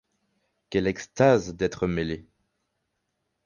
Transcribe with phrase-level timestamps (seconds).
[0.71, 2.25] Quelle extase d'être mêlé